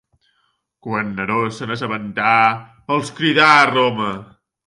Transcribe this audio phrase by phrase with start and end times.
[0.87, 2.33] Quan Neró se n'assabentà,
[2.97, 4.09] els cridà a Roma.